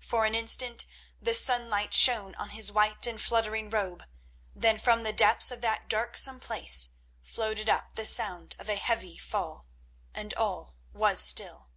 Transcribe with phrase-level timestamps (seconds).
[0.00, 0.86] For an instant
[1.20, 4.02] the sunlight shone on his white and fluttering robe,
[4.54, 9.18] then from the depths of that darksome place floated up the sound of a heavy
[9.18, 9.66] fall,
[10.14, 11.68] and all was still.